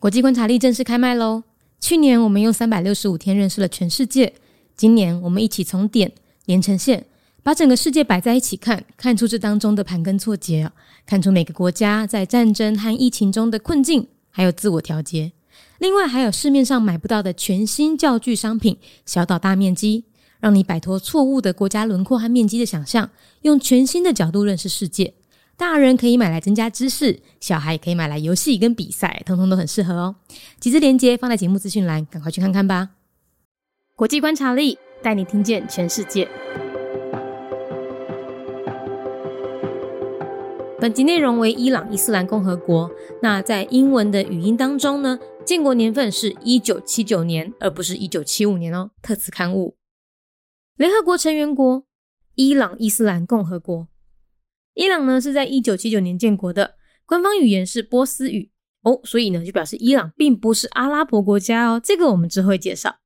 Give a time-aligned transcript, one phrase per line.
[0.00, 1.42] 国际观察力正式开麦喽！
[1.78, 4.32] 去年我们用三百六十五天认识了全世界，
[4.74, 6.10] 今年我们一起从点
[6.46, 7.04] 连成线，
[7.42, 10.72] 把整个世界摆在一起看，看出这当中的盘根错节，
[11.04, 15.32] 看出每个国家在战争和疫情中的困境，还有自我调节。
[15.78, 20.04] 另外，还有市面上买不到的全新教具商品，小岛大面积，
[20.40, 23.10] 让你摆脱错误的国家轮廓和面积的想象，
[23.42, 25.12] 用全新的角度认识世界。
[25.60, 30.16] 大人可以买来增加知识，小孩也可以买来游戏跟比赛，通通都很适合哦。
[30.58, 32.92] 几支链接放在节目资讯栏，赶快去看看吧。
[33.94, 36.26] 国际观察力带你听见全世界。
[40.80, 42.90] 本集内容为伊朗伊斯兰共和国。
[43.20, 48.92] 那在英文的语音当中呢，建国年份是一九七九年，而不是一九七五年哦。
[49.02, 49.76] 特此刊物。
[50.78, 51.84] 联合国成员国：
[52.36, 53.88] 伊朗伊斯兰共和国。
[54.74, 58.50] 伊朗呢是在一九七九年建国的，官方语言是波斯语
[58.82, 62.96] 哦，所以呢就表示伊朗并不是阿拉伯国家哦，这个我们之后会介绍。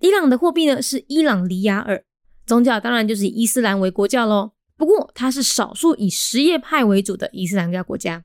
[0.00, 2.04] 伊朗的货币呢是伊朗里亚尔，
[2.46, 4.52] 宗教当然就是以伊斯兰为国教喽。
[4.76, 8.24] 不过它是少数以什叶派为主的伊斯兰教国家。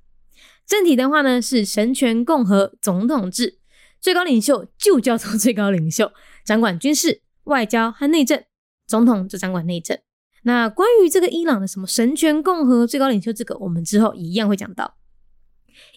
[0.66, 3.60] 政体的话呢是神权共和总统制，
[4.02, 6.12] 最高领袖就叫做最高领袖，
[6.44, 8.44] 掌管军事、外交和内政，
[8.88, 10.00] 总统就掌管内政。
[10.44, 14.96] 那关于这个伊朗的什么神权共和最高领袖，这个我们之后一样会讲到。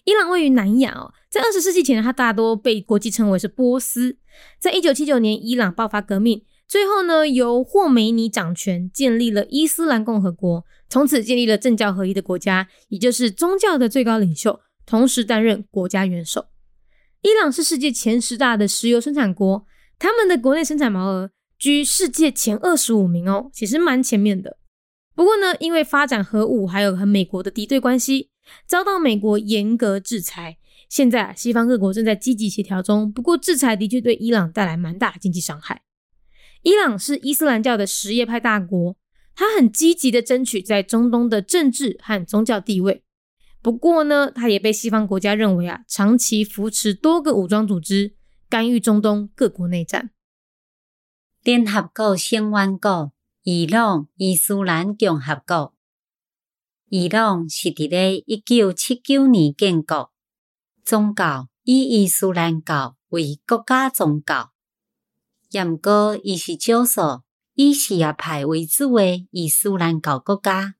[0.05, 4.17] 伊朗位于南亚哦，在二十世纪前，它大多被国际称为是波斯。
[4.59, 16.47] 在一九七九年，伊朗爆发革命，最后呢由霍梅尼掌权，建立了伊斯兰共和国，从此建立了政教合一的国家，也就是宗教的最高领袖同时担任国家元首。
[17.21, 19.65] 伊朗是世界前十大的石油生产国，
[19.97, 21.31] 他们的国内生产毛额。
[21.63, 24.57] 居世界前二十五名哦，其实蛮前面的。
[25.15, 28.31] 不过呢，因为发展核武，还有和美国的敌对关系，
[28.67, 30.57] 遭到美国严格制裁。
[30.89, 33.09] 现在啊，西方各国正在积极协调中。
[33.09, 35.83] 不过，制裁的确对伊朗带来蛮大的经济伤害。
[36.63, 38.97] 伊朗是伊斯兰教的什叶派大国，
[39.33, 43.03] 他很积极的争取在中东的政治和宗教地位。
[43.61, 48.15] 不过呢，他也被西方国家认为啊，长期扶持多个武装组织，
[48.49, 50.09] 干预中东各国内战。
[51.45, 53.11] 联合国成员国：
[53.43, 55.73] 伊朗伊斯兰共和国。
[56.87, 60.09] 伊朗是伫咧一九七九年建国，
[60.85, 64.53] 宗教以伊斯兰教为国家宗教。
[65.51, 67.23] 毋过，伊是少数
[67.55, 70.75] 以什叶派为主诶伊斯兰教国家。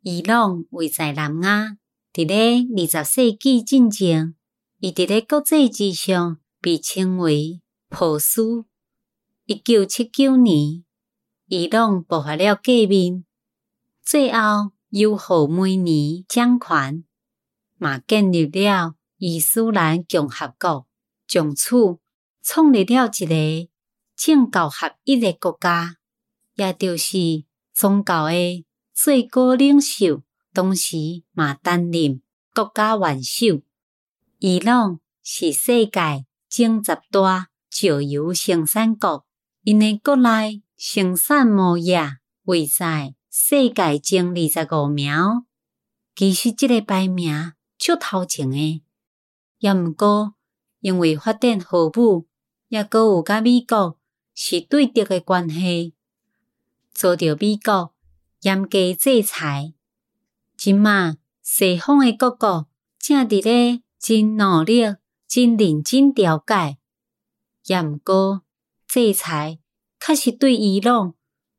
[0.00, 1.76] 伊朗位在南亚，
[2.12, 4.34] 伫咧二十世纪之前，
[4.80, 8.64] 伊伫咧国际之上被称为波斯。
[9.44, 10.84] 一九七九年，
[11.46, 13.24] 伊朗爆发了革命，
[14.00, 17.02] 最后由何梅尼掌权，
[17.76, 20.86] 嘛建立了伊斯兰共和国，
[21.26, 21.98] 从此
[22.40, 23.68] 创立了一个
[24.14, 25.96] 政教合一的国家，
[26.54, 28.64] 也就是宗教的
[28.94, 30.22] 最高领袖，
[30.54, 30.96] 同时
[31.32, 32.22] 嘛担任
[32.54, 33.60] 国家元首。
[34.38, 39.26] 伊朗是世界前十大石油生产国。
[39.64, 45.14] 因诶国内生产模业位在世界前二十五名，
[46.16, 48.82] 其实即个排名足头前诶。
[49.58, 50.34] 也毋过，
[50.80, 52.26] 因为发展核武，
[52.70, 54.00] 也阁有甲美国
[54.34, 55.94] 是对敌诶关系，
[56.92, 57.94] 遭到美国
[58.40, 59.72] 严加制裁。
[60.56, 62.68] 即马西方诶各国
[62.98, 64.82] 正伫咧真努力、
[65.28, 66.78] 真认真调解，
[67.66, 68.42] 也毋过。
[68.94, 69.58] 制裁
[69.98, 71.14] 确实对伊朗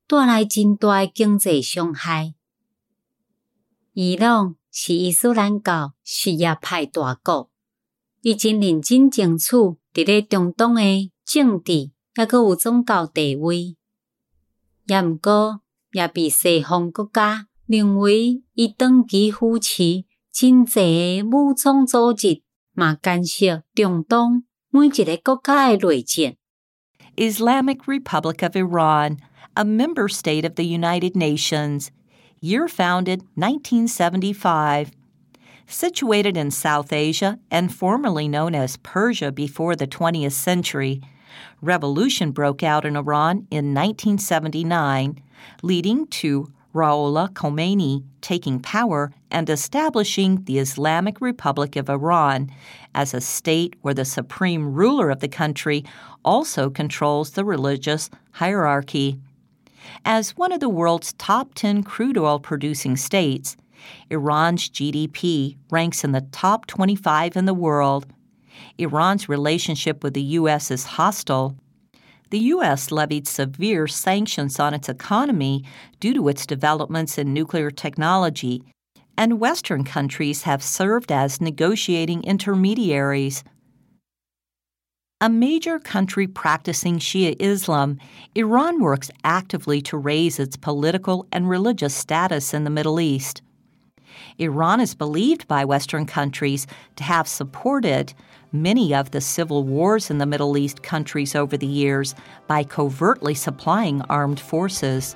[0.07, 2.35] 带来真大诶经济伤害。
[3.93, 7.49] 伊朗是伊斯兰教什叶派大国，
[8.21, 13.77] 伊真认真争取伫咧中东诶政治，抑阁有宗教地位。
[14.85, 15.61] 也毋过，
[15.91, 26.35] 也被西方国家认为伊长期扶持真济诶武装组织，嘛干涉中东每一个国家诶内政。
[27.17, 29.19] Islamic Republic of Iran,
[29.55, 31.91] a member state of the United Nations.
[32.39, 34.91] Year founded 1975.
[35.67, 41.01] Situated in South Asia and formerly known as Persia before the 20th century,
[41.61, 45.21] revolution broke out in Iran in 1979,
[45.61, 52.49] leading to Raoula Khomeini taking power and establishing the Islamic Republic of Iran
[52.93, 55.83] as a state where the supreme ruler of the country
[56.23, 59.19] also controls the religious hierarchy.
[60.05, 63.57] As one of the world's top 10 crude oil producing states,
[64.09, 68.05] Iran's GDP ranks in the top 25 in the world.
[68.77, 70.71] Iran's relationship with the U.S.
[70.71, 71.55] is hostile.
[72.29, 72.91] The U.S.
[72.91, 75.65] levied severe sanctions on its economy
[75.99, 78.63] due to its developments in nuclear technology,
[79.17, 83.43] and Western countries have served as negotiating intermediaries.
[85.21, 87.97] A major country practicing Shia Islam,
[88.35, 93.41] Iran works actively to raise its political and religious status in the Middle East.
[94.37, 96.67] Iran is believed by Western countries
[96.97, 98.13] to have supported
[98.51, 102.15] many of the civil wars in the Middle East countries over the years
[102.47, 105.15] by covertly supplying armed forces.